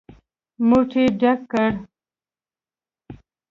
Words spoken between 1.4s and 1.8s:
کړ.